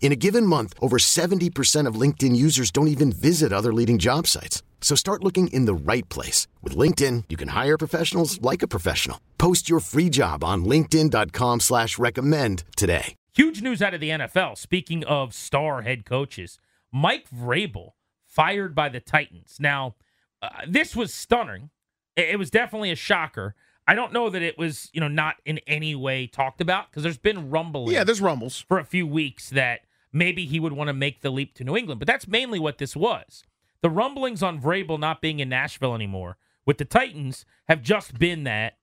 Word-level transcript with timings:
In 0.00 0.12
a 0.12 0.16
given 0.16 0.46
month, 0.46 0.74
over 0.80 0.96
70% 0.96 1.86
of 1.86 2.00
LinkedIn 2.00 2.34
users 2.34 2.70
don't 2.70 2.88
even 2.88 3.12
visit 3.12 3.52
other 3.52 3.74
leading 3.74 3.98
job 3.98 4.26
sites. 4.26 4.62
So 4.80 4.94
start 4.94 5.22
looking 5.22 5.48
in 5.48 5.66
the 5.66 5.74
right 5.74 6.08
place. 6.08 6.46
With 6.62 6.74
LinkedIn, 6.74 7.24
you 7.28 7.36
can 7.36 7.48
hire 7.48 7.76
professionals 7.76 8.40
like 8.40 8.62
a 8.62 8.68
professional. 8.68 9.20
Post 9.36 9.68
your 9.68 9.80
free 9.80 10.08
job 10.08 10.42
on 10.42 10.64
linkedin.com 10.64 11.60
slash 11.60 11.98
recommend 11.98 12.64
today. 12.74 13.14
Huge 13.34 13.60
news 13.60 13.82
out 13.82 13.94
of 13.94 14.00
the 14.00 14.10
NFL. 14.10 14.56
Speaking 14.56 15.04
of 15.04 15.34
star 15.34 15.82
head 15.82 16.04
coaches, 16.04 16.58
Mike 16.92 17.26
Vrabel 17.30 17.90
fired 18.24 18.74
by 18.74 18.88
the 18.88 19.00
Titans. 19.00 19.56
Now, 19.60 19.96
uh, 20.40 20.48
this 20.66 20.94
was 20.94 21.12
stunning. 21.12 21.70
It, 22.16 22.30
it 22.30 22.38
was 22.38 22.50
definitely 22.50 22.90
a 22.92 22.96
shocker. 22.96 23.54
I 23.86 23.94
don't 23.94 24.12
know 24.12 24.28
that 24.30 24.42
it 24.42 24.58
was, 24.58 24.90
you 24.92 25.00
know, 25.00 25.08
not 25.08 25.36
in 25.44 25.58
any 25.66 25.94
way 25.94 26.26
talked 26.26 26.60
about 26.60 26.90
because 26.90 27.02
there's 27.02 27.18
been 27.18 27.50
rumbling. 27.50 27.94
Yeah, 27.94 28.04
there's 28.04 28.20
rumbles 28.20 28.58
for 28.58 28.78
a 28.78 28.84
few 28.84 29.06
weeks 29.06 29.50
that 29.50 29.80
maybe 30.12 30.46
he 30.46 30.60
would 30.60 30.72
want 30.72 30.88
to 30.88 30.94
make 30.94 31.20
the 31.20 31.30
leap 31.30 31.54
to 31.54 31.64
New 31.64 31.76
England. 31.76 31.98
But 31.98 32.06
that's 32.06 32.28
mainly 32.28 32.58
what 32.58 32.78
this 32.78 32.96
was. 32.96 33.42
The 33.80 33.90
rumblings 33.90 34.42
on 34.42 34.60
Vrabel 34.60 34.98
not 34.98 35.20
being 35.20 35.40
in 35.40 35.48
Nashville 35.48 35.94
anymore 35.94 36.36
with 36.66 36.78
the 36.78 36.84
Titans 36.84 37.46
have 37.68 37.82
just 37.82 38.18
been 38.18 38.44
that 38.44 38.78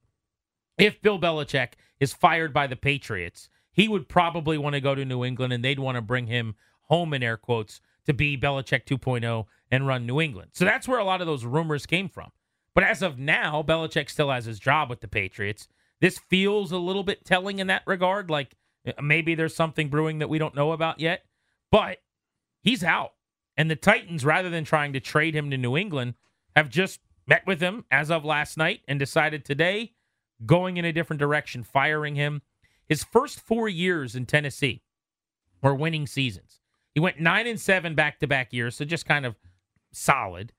if 0.78 1.02
Bill 1.02 1.20
Belichick 1.20 1.74
is 2.00 2.14
fired 2.14 2.54
by 2.54 2.68
the 2.68 2.76
Patriots, 2.76 3.50
he 3.72 3.88
would 3.88 4.08
probably 4.08 4.58
want 4.58 4.74
to 4.74 4.82
go 4.82 4.96
to 4.96 5.06
New 5.06 5.24
England 5.24 5.54
and 5.54 5.64
they'd 5.64 5.80
want 5.80 5.96
to 5.96 6.02
bring 6.02 6.28
him 6.28 6.56
home 6.84 7.14
in 7.14 7.24
air 7.24 7.38
quotes 7.38 7.82
to 8.06 8.14
be 8.14 8.38
Belichick 8.38 8.86
2.0 8.86 9.46
and 9.72 9.88
run 9.88 10.06
New 10.06 10.22
England. 10.22 10.52
So 10.54 10.66
that's 10.66 10.88
where 10.88 11.00
a 11.00 11.04
lot 11.04 11.22
of 11.22 11.28
those 11.28 11.46
rumors 11.46 11.86
came 11.86 12.10
from. 12.10 12.32
But 12.74 12.84
as 12.84 13.02
of 13.02 13.18
now, 13.18 13.64
Belichick 13.64 14.10
still 14.10 14.32
has 14.32 14.46
his 14.46 14.60
job 14.60 14.90
with 14.90 15.02
the 15.02 15.08
Patriots. 15.08 15.68
This 16.02 16.20
feels 16.30 16.72
a 16.72 16.78
little 16.78 17.04
bit 17.04 17.26
telling 17.26 17.60
in 17.60 17.68
that 17.68 17.84
regard. 17.86 18.30
Like 18.30 18.56
Uh, 18.86 19.02
maybe 19.02 19.36
there's 19.36 19.56
something 19.56 19.90
brewing 19.90 20.20
that 20.20 20.30
we 20.30 20.38
don't 20.38 20.56
know 20.56 20.72
about 20.72 21.00
yet, 21.00 21.24
but 21.72 21.98
he's 22.62 22.84
out. 22.84 23.14
And 23.58 23.72
the 23.72 23.76
Titans, 23.76 24.26
rather 24.26 24.50
than 24.50 24.66
trying 24.66 24.94
to 24.94 25.00
trade 25.00 25.36
him 25.36 25.50
to 25.52 25.58
New 25.58 25.78
England, 25.78 26.16
have 26.56 26.70
just 26.70 27.00
met 27.28 27.46
with 27.48 27.62
him 27.62 27.86
as 27.90 28.12
of 28.12 28.26
last 28.26 28.58
night 28.58 28.82
and 28.88 29.00
decided 29.00 29.46
today 29.46 29.94
going 30.46 30.78
in 30.78 30.86
a 30.86 30.92
different 30.92 31.20
direction, 31.20 31.64
firing 31.64 32.16
him. 32.16 32.42
His 32.88 33.04
first 33.04 33.40
four 33.40 33.70
years 33.70 34.16
in 34.16 34.26
Tennessee 34.26 34.84
were 35.62 35.74
winning 35.74 36.06
seasons. 36.06 36.60
He 36.94 37.00
went 37.00 37.20
nine 37.20 37.48
and 37.48 37.60
seven 37.60 37.96
back 37.96 38.20
to 38.20 38.28
back 38.28 38.54
years, 38.54 38.76
so 38.76 38.86
just 38.86 39.06
kind 39.06 39.26
of 39.26 39.36
solid 39.92 40.52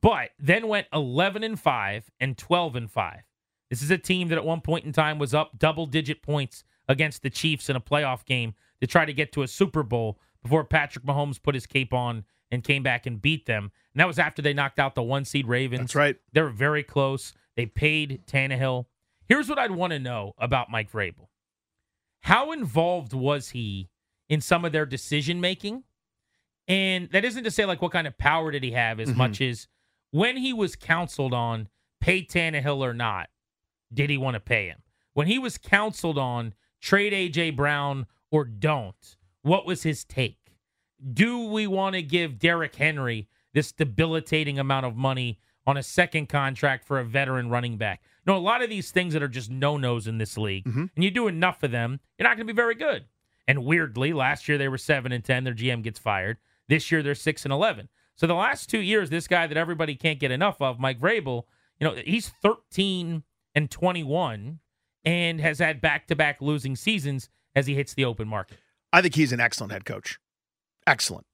but 0.00 0.30
then 0.38 0.68
went 0.68 0.86
11 0.92 1.44
and 1.44 1.58
5 1.58 2.10
and 2.20 2.36
12 2.36 2.76
and 2.76 2.90
5. 2.90 3.20
This 3.70 3.82
is 3.82 3.90
a 3.90 3.98
team 3.98 4.28
that 4.28 4.38
at 4.38 4.44
one 4.44 4.60
point 4.60 4.84
in 4.84 4.92
time 4.92 5.18
was 5.18 5.34
up 5.34 5.58
double 5.58 5.86
digit 5.86 6.22
points 6.22 6.64
against 6.88 7.22
the 7.22 7.30
Chiefs 7.30 7.68
in 7.68 7.76
a 7.76 7.80
playoff 7.80 8.24
game 8.24 8.54
to 8.80 8.86
try 8.86 9.04
to 9.04 9.12
get 9.12 9.32
to 9.32 9.42
a 9.42 9.48
Super 9.48 9.82
Bowl 9.82 10.18
before 10.42 10.64
Patrick 10.64 11.04
Mahomes 11.04 11.42
put 11.42 11.54
his 11.54 11.66
cape 11.66 11.92
on 11.92 12.24
and 12.50 12.62
came 12.62 12.82
back 12.82 13.06
and 13.06 13.20
beat 13.20 13.46
them. 13.46 13.70
And 13.94 14.00
that 14.00 14.06
was 14.06 14.18
after 14.18 14.42
they 14.42 14.54
knocked 14.54 14.78
out 14.78 14.94
the 14.94 15.02
one 15.02 15.24
seed 15.24 15.46
Ravens. 15.46 15.80
That's 15.80 15.94
right. 15.94 16.16
They 16.32 16.42
were 16.42 16.50
very 16.50 16.82
close. 16.82 17.32
They 17.56 17.66
paid 17.66 18.22
Tannehill. 18.26 18.86
Here's 19.26 19.48
what 19.48 19.58
I'd 19.58 19.72
want 19.72 19.92
to 19.92 19.98
know 19.98 20.34
about 20.38 20.70
Mike 20.70 20.90
Vrabel. 20.90 21.28
How 22.20 22.52
involved 22.52 23.12
was 23.12 23.50
he 23.50 23.88
in 24.28 24.40
some 24.40 24.64
of 24.64 24.72
their 24.72 24.86
decision 24.86 25.40
making? 25.40 25.84
And 26.68 27.08
that 27.10 27.24
isn't 27.24 27.44
to 27.44 27.50
say 27.50 27.64
like 27.64 27.82
what 27.82 27.92
kind 27.92 28.06
of 28.06 28.18
power 28.18 28.50
did 28.50 28.62
he 28.62 28.72
have 28.72 29.00
as 29.00 29.08
mm-hmm. 29.08 29.18
much 29.18 29.40
as 29.40 29.68
when 30.10 30.36
he 30.36 30.52
was 30.52 30.76
counseled 30.76 31.34
on 31.34 31.68
pay 32.00 32.24
Tannehill 32.24 32.78
or 32.78 32.94
not, 32.94 33.28
did 33.92 34.10
he 34.10 34.18
want 34.18 34.34
to 34.34 34.40
pay 34.40 34.66
him? 34.66 34.82
When 35.14 35.26
he 35.26 35.38
was 35.38 35.58
counseled 35.58 36.18
on 36.18 36.54
trade 36.86 37.12
AJ 37.12 37.56
Brown 37.56 38.06
or 38.30 38.44
don't, 38.44 39.16
what 39.42 39.66
was 39.66 39.82
his 39.82 40.04
take? 40.04 40.38
Do 41.12 41.46
we 41.46 41.66
want 41.66 41.96
to 41.96 42.02
give 42.02 42.38
Derrick 42.38 42.76
Henry 42.76 43.28
this 43.52 43.72
debilitating 43.72 44.60
amount 44.60 44.86
of 44.86 44.96
money 44.96 45.40
on 45.66 45.76
a 45.76 45.82
second 45.82 46.28
contract 46.28 46.86
for 46.86 47.00
a 47.00 47.04
veteran 47.04 47.50
running 47.50 47.76
back? 47.76 48.02
No, 48.24 48.36
a 48.36 48.38
lot 48.38 48.62
of 48.62 48.70
these 48.70 48.92
things 48.92 49.14
that 49.14 49.22
are 49.22 49.28
just 49.28 49.50
no 49.50 49.76
nos 49.76 50.06
in 50.06 50.18
this 50.18 50.38
league, 50.38 50.64
mm-hmm. 50.64 50.86
and 50.94 51.04
you 51.04 51.10
do 51.10 51.26
enough 51.26 51.64
of 51.64 51.72
them, 51.72 51.98
you're 52.18 52.28
not 52.28 52.36
going 52.36 52.46
to 52.46 52.52
be 52.52 52.56
very 52.56 52.76
good. 52.76 53.04
And 53.48 53.64
weirdly, 53.64 54.12
last 54.12 54.48
year 54.48 54.56
they 54.56 54.68
were 54.68 54.78
seven 54.78 55.10
and 55.10 55.24
ten. 55.24 55.42
Their 55.44 55.54
GM 55.54 55.82
gets 55.82 55.98
fired. 55.98 56.38
This 56.68 56.90
year 56.90 57.02
they're 57.02 57.14
six 57.14 57.44
and 57.44 57.52
eleven. 57.52 57.88
So 58.14 58.26
the 58.26 58.34
last 58.34 58.70
two 58.70 58.80
years, 58.80 59.10
this 59.10 59.28
guy 59.28 59.46
that 59.46 59.56
everybody 59.56 59.94
can't 59.94 60.18
get 60.18 60.30
enough 60.30 60.60
of, 60.60 60.80
Mike 60.80 61.00
Vrabel, 61.00 61.44
you 61.78 61.86
know, 61.86 61.94
he's 62.04 62.32
13 62.42 63.22
and 63.54 63.70
21 63.70 64.60
and 65.06 65.40
has 65.40 65.58
had 65.58 65.80
back-to-back 65.80 66.42
losing 66.42 66.76
seasons 66.76 67.30
as 67.54 67.66
he 67.66 67.74
hits 67.74 67.94
the 67.94 68.04
open 68.04 68.28
market. 68.28 68.58
I 68.92 69.00
think 69.00 69.14
he's 69.14 69.32
an 69.32 69.40
excellent 69.40 69.72
head 69.72 69.86
coach. 69.86 70.18
Excellent. 70.86 71.26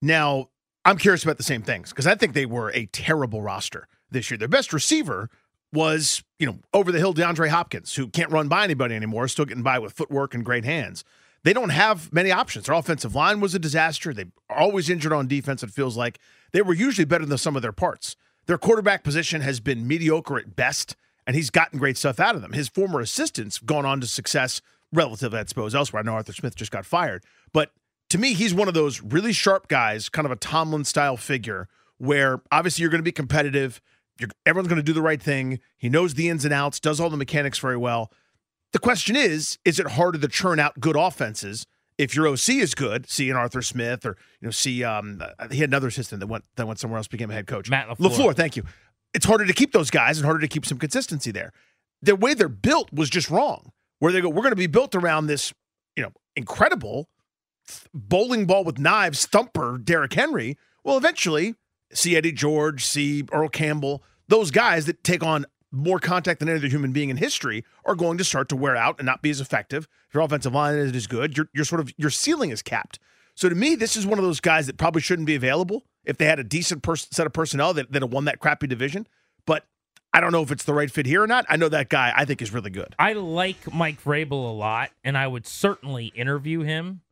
Now, 0.00 0.48
I'm 0.84 0.96
curious 0.96 1.22
about 1.22 1.36
the 1.36 1.42
same 1.42 1.60
things 1.60 1.90
because 1.90 2.06
I 2.06 2.14
think 2.14 2.32
they 2.32 2.46
were 2.46 2.70
a 2.72 2.86
terrible 2.86 3.42
roster 3.42 3.86
this 4.10 4.30
year. 4.30 4.38
Their 4.38 4.48
best 4.48 4.72
receiver 4.72 5.28
was, 5.72 6.24
you 6.38 6.46
know, 6.46 6.60
over 6.72 6.90
the 6.90 6.98
hill 6.98 7.12
DeAndre 7.12 7.48
Hopkins, 7.48 7.94
who 7.94 8.08
can't 8.08 8.30
run 8.30 8.48
by 8.48 8.64
anybody 8.64 8.94
anymore, 8.94 9.28
still 9.28 9.44
getting 9.44 9.62
by 9.62 9.78
with 9.78 9.92
footwork 9.92 10.32
and 10.32 10.44
great 10.44 10.64
hands 10.64 11.04
they 11.44 11.52
don't 11.52 11.70
have 11.70 12.12
many 12.12 12.30
options. 12.30 12.66
Their 12.66 12.74
offensive 12.74 13.14
line 13.14 13.40
was 13.40 13.54
a 13.54 13.58
disaster. 13.58 14.12
They 14.12 14.26
are 14.48 14.58
always 14.58 14.90
injured 14.90 15.12
on 15.12 15.28
defense, 15.28 15.62
it 15.62 15.70
feels 15.70 15.96
like. 15.96 16.18
They 16.52 16.62
were 16.62 16.74
usually 16.74 17.04
better 17.04 17.26
than 17.26 17.38
some 17.38 17.56
of 17.56 17.62
their 17.62 17.72
parts. 17.72 18.16
Their 18.46 18.58
quarterback 18.58 19.04
position 19.04 19.40
has 19.42 19.60
been 19.60 19.86
mediocre 19.86 20.38
at 20.38 20.56
best, 20.56 20.96
and 21.28 21.36
he's 21.36 21.50
gotten 21.50 21.78
great 21.78 21.98
stuff 21.98 22.18
out 22.18 22.34
of 22.34 22.40
them. 22.40 22.54
His 22.54 22.70
former 22.70 23.00
assistants 23.00 23.58
have 23.58 23.66
gone 23.66 23.84
on 23.84 24.00
to 24.00 24.06
success 24.06 24.62
relatively, 24.90 25.38
I 25.38 25.44
suppose, 25.44 25.74
elsewhere. 25.74 26.00
I 26.00 26.02
know 26.02 26.14
Arthur 26.14 26.32
Smith 26.32 26.56
just 26.56 26.70
got 26.70 26.86
fired. 26.86 27.22
But 27.52 27.70
to 28.08 28.16
me, 28.16 28.32
he's 28.32 28.54
one 28.54 28.66
of 28.66 28.72
those 28.72 29.02
really 29.02 29.34
sharp 29.34 29.68
guys, 29.68 30.08
kind 30.08 30.24
of 30.24 30.32
a 30.32 30.36
Tomlin 30.36 30.86
style 30.86 31.18
figure, 31.18 31.68
where 31.98 32.40
obviously 32.50 32.80
you're 32.80 32.90
going 32.90 33.00
to 33.00 33.04
be 33.04 33.12
competitive. 33.12 33.82
You're, 34.18 34.30
everyone's 34.46 34.68
going 34.68 34.78
to 34.78 34.82
do 34.82 34.94
the 34.94 35.02
right 35.02 35.20
thing. 35.20 35.60
He 35.76 35.90
knows 35.90 36.14
the 36.14 36.30
ins 36.30 36.46
and 36.46 36.54
outs, 36.54 36.80
does 36.80 36.98
all 36.98 37.10
the 37.10 37.18
mechanics 37.18 37.58
very 37.58 37.76
well. 37.76 38.10
The 38.72 38.78
question 38.78 39.14
is, 39.14 39.58
is 39.66 39.78
it 39.78 39.86
harder 39.86 40.18
to 40.18 40.28
churn 40.28 40.58
out 40.58 40.80
good 40.80 40.96
offenses 40.96 41.66
if 41.98 42.16
your 42.16 42.26
OC 42.26 42.48
is 42.48 42.74
good? 42.74 43.06
See 43.06 43.28
an 43.28 43.36
Arthur 43.36 43.60
Smith, 43.60 44.06
or 44.06 44.16
you 44.40 44.46
know, 44.46 44.50
see 44.50 44.82
um, 44.82 45.22
uh, 45.38 45.48
he 45.50 45.58
had 45.58 45.68
another 45.68 45.88
assistant 45.88 46.20
that 46.20 46.26
went 46.26 46.44
that 46.56 46.66
went 46.66 46.78
somewhere 46.78 46.96
else, 46.96 47.06
became 47.06 47.30
a 47.30 47.34
head 47.34 47.46
coach. 47.46 47.68
Matt 47.68 47.88
LaFleur. 47.88 48.10
LaFleur, 48.10 48.36
thank 48.36 48.56
you. 48.56 48.64
It's 49.14 49.26
harder 49.26 49.46
to 49.46 49.52
keep 49.52 49.72
those 49.72 49.90
guys 49.90 50.18
and 50.18 50.24
harder 50.24 50.40
to 50.40 50.48
keep 50.48 50.66
some 50.66 50.78
consistency 50.78 51.30
there. 51.30 51.52
The 52.02 52.14
way 52.14 52.34
they're 52.34 52.48
built 52.48 52.92
was 52.92 53.10
just 53.10 53.30
wrong. 53.30 53.72
Where 53.98 54.12
they 54.12 54.20
go, 54.20 54.28
we're 54.28 54.42
going 54.42 54.52
to 54.52 54.56
be 54.56 54.66
built 54.68 54.94
around 54.94 55.26
this, 55.26 55.52
you 55.96 56.02
know, 56.02 56.12
incredible 56.36 57.08
bowling 57.92 58.46
ball 58.46 58.64
with 58.64 58.78
knives 58.78 59.26
thumper, 59.26 59.78
Derrick 59.78 60.12
Henry. 60.14 60.56
Well, 60.84 60.96
eventually, 60.96 61.54
see 61.92 62.16
Eddie 62.16 62.32
George, 62.32 62.84
see 62.84 63.24
Earl 63.32 63.48
Campbell, 63.48 64.02
those 64.28 64.50
guys 64.50 64.86
that 64.86 65.02
take 65.02 65.24
on 65.24 65.46
more 65.70 65.98
contact 65.98 66.40
than 66.40 66.48
any 66.48 66.58
other 66.58 66.68
human 66.68 66.92
being 66.92 67.10
in 67.10 67.16
history 67.16 67.64
are 67.84 67.94
going 67.94 68.16
to 68.18 68.24
start 68.24 68.48
to 68.48 68.56
wear 68.56 68.76
out 68.76 68.98
and 68.98 69.06
not 69.06 69.20
be 69.20 69.30
as 69.30 69.40
effective. 69.40 69.88
If 70.08 70.14
your 70.14 70.22
offensive 70.22 70.54
line 70.54 70.76
is 70.76 70.94
as 70.94 71.06
good, 71.06 71.36
your 71.36 71.64
sort 71.64 71.80
of 71.80 71.92
your 71.96 72.10
ceiling 72.10 72.50
is 72.50 72.62
capped. 72.62 72.98
So 73.34 73.48
to 73.48 73.54
me, 73.54 73.74
this 73.74 73.96
is 73.96 74.06
one 74.06 74.18
of 74.18 74.24
those 74.24 74.40
guys 74.40 74.66
that 74.66 74.78
probably 74.78 75.02
shouldn't 75.02 75.26
be 75.26 75.34
available 75.34 75.84
if 76.04 76.16
they 76.16 76.26
had 76.26 76.38
a 76.38 76.44
decent 76.44 76.84
set 77.12 77.26
of 77.26 77.32
personnel 77.32 77.74
that, 77.74 77.92
that 77.92 78.02
have 78.02 78.12
won 78.12 78.24
that 78.26 78.40
crappy 78.40 78.66
division. 78.66 79.06
But 79.46 79.64
I 80.12 80.20
don't 80.20 80.32
know 80.32 80.42
if 80.42 80.50
it's 80.50 80.64
the 80.64 80.74
right 80.74 80.90
fit 80.90 81.06
here 81.06 81.22
or 81.22 81.26
not. 81.26 81.46
I 81.48 81.56
know 81.56 81.68
that 81.68 81.88
guy 81.88 82.12
I 82.16 82.24
think 82.24 82.40
is 82.42 82.52
really 82.52 82.70
good. 82.70 82.94
I 82.98 83.12
like 83.12 83.72
Mike 83.72 84.02
Vrabel 84.02 84.32
a 84.32 84.52
lot, 84.52 84.90
and 85.04 85.18
I 85.18 85.26
would 85.26 85.46
certainly 85.46 86.06
interview 86.06 86.62
him. 86.62 87.02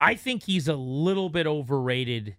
I 0.00 0.14
think 0.14 0.44
he's 0.44 0.68
a 0.68 0.74
little 0.74 1.28
bit 1.28 1.46
overrated 1.46 2.36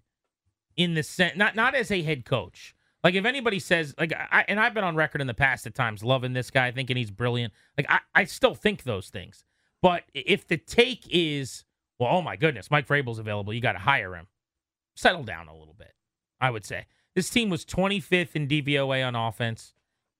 in 0.76 0.94
the 0.94 1.02
sense 1.02 1.36
not 1.36 1.56
not 1.56 1.74
as 1.74 1.90
a 1.90 2.02
head 2.02 2.24
coach. 2.24 2.74
Like 3.02 3.14
if 3.14 3.24
anybody 3.24 3.58
says 3.58 3.94
like 3.98 4.12
I 4.12 4.44
and 4.46 4.60
I've 4.60 4.74
been 4.74 4.84
on 4.84 4.94
record 4.94 5.20
in 5.20 5.26
the 5.26 5.34
past 5.34 5.66
at 5.66 5.74
times 5.74 6.04
loving 6.04 6.32
this 6.32 6.50
guy, 6.50 6.70
thinking 6.70 6.96
he's 6.96 7.10
brilliant. 7.10 7.52
Like 7.76 7.86
I, 7.88 8.00
I 8.14 8.24
still 8.24 8.54
think 8.54 8.82
those 8.82 9.08
things. 9.08 9.44
But 9.82 10.04
if 10.14 10.46
the 10.46 10.56
take 10.56 11.06
is, 11.10 11.64
well, 11.98 12.10
oh 12.12 12.22
my 12.22 12.36
goodness, 12.36 12.70
Mike 12.70 12.88
Vrabel's 12.88 13.18
available, 13.18 13.52
you 13.52 13.60
got 13.60 13.72
to 13.72 13.78
hire 13.78 14.14
him. 14.14 14.26
Settle 14.96 15.22
down 15.22 15.46
a 15.46 15.56
little 15.56 15.74
bit. 15.74 15.92
I 16.40 16.50
would 16.50 16.64
say 16.64 16.86
this 17.14 17.30
team 17.30 17.50
was 17.50 17.64
25th 17.64 18.34
in 18.34 18.48
DVOA 18.48 19.06
on 19.06 19.14
offense, 19.14 19.74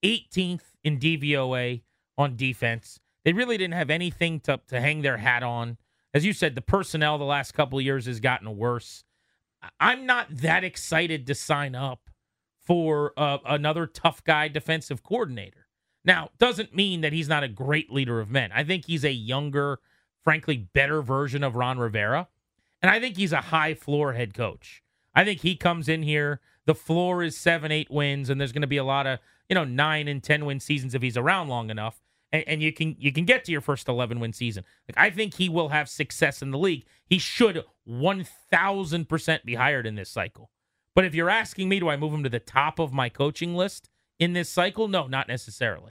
18th 0.04 0.74
in 0.84 0.98
DVOA 0.98 1.82
on 2.16 2.36
defense. 2.36 3.00
They 3.24 3.32
really 3.32 3.56
didn't 3.56 3.74
have 3.74 3.90
anything 3.90 4.38
to 4.40 4.60
to 4.68 4.80
hang 4.80 5.02
their 5.02 5.16
hat 5.16 5.42
on. 5.42 5.78
As 6.14 6.24
you 6.24 6.32
said, 6.32 6.54
the 6.54 6.62
personnel 6.62 7.18
the 7.18 7.24
last 7.24 7.52
couple 7.52 7.78
of 7.78 7.84
years 7.84 8.06
has 8.06 8.20
gotten 8.20 8.56
worse. 8.56 9.02
I'm 9.80 10.06
not 10.06 10.28
that 10.30 10.62
excited 10.62 11.26
to 11.26 11.34
sign 11.34 11.74
up 11.74 12.10
for 12.60 13.12
uh, 13.16 13.38
another 13.46 13.86
tough 13.86 14.22
guy 14.24 14.48
defensive 14.48 15.02
coordinator. 15.02 15.66
Now, 16.04 16.30
doesn't 16.38 16.74
mean 16.74 17.00
that 17.00 17.12
he's 17.12 17.28
not 17.28 17.42
a 17.42 17.48
great 17.48 17.90
leader 17.90 18.20
of 18.20 18.30
men. 18.30 18.52
I 18.52 18.62
think 18.62 18.84
he's 18.86 19.04
a 19.04 19.10
younger, 19.10 19.80
frankly, 20.22 20.56
better 20.56 21.02
version 21.02 21.42
of 21.42 21.56
Ron 21.56 21.78
Rivera. 21.78 22.28
And 22.86 22.94
I 22.94 23.00
think 23.00 23.16
he's 23.16 23.32
a 23.32 23.40
high 23.40 23.74
floor 23.74 24.12
head 24.12 24.32
coach. 24.32 24.80
I 25.12 25.24
think 25.24 25.40
he 25.40 25.56
comes 25.56 25.88
in 25.88 26.04
here, 26.04 26.40
the 26.66 26.74
floor 26.74 27.24
is 27.24 27.36
seven, 27.36 27.72
eight 27.72 27.90
wins, 27.90 28.30
and 28.30 28.40
there's 28.40 28.52
going 28.52 28.62
to 28.62 28.68
be 28.68 28.76
a 28.76 28.84
lot 28.84 29.08
of, 29.08 29.18
you 29.48 29.54
know, 29.54 29.64
nine 29.64 30.06
and 30.06 30.22
10 30.22 30.46
win 30.46 30.60
seasons 30.60 30.94
if 30.94 31.02
he's 31.02 31.16
around 31.16 31.48
long 31.48 31.68
enough. 31.68 32.00
And, 32.30 32.44
and 32.46 32.62
you 32.62 32.72
can 32.72 32.94
you 33.00 33.10
can 33.10 33.24
get 33.24 33.44
to 33.46 33.50
your 33.50 33.60
first 33.60 33.88
11 33.88 34.20
win 34.20 34.32
season. 34.32 34.62
Like 34.88 34.96
I 34.96 35.10
think 35.10 35.34
he 35.34 35.48
will 35.48 35.70
have 35.70 35.88
success 35.88 36.42
in 36.42 36.52
the 36.52 36.58
league. 36.58 36.84
He 37.04 37.18
should 37.18 37.64
1000% 37.90 39.44
be 39.44 39.54
hired 39.56 39.84
in 39.84 39.96
this 39.96 40.08
cycle. 40.08 40.52
But 40.94 41.04
if 41.04 41.12
you're 41.12 41.28
asking 41.28 41.68
me, 41.68 41.80
do 41.80 41.88
I 41.88 41.96
move 41.96 42.12
him 42.12 42.22
to 42.22 42.28
the 42.28 42.38
top 42.38 42.78
of 42.78 42.92
my 42.92 43.08
coaching 43.08 43.56
list 43.56 43.90
in 44.20 44.32
this 44.32 44.48
cycle? 44.48 44.86
No, 44.86 45.08
not 45.08 45.26
necessarily. 45.26 45.90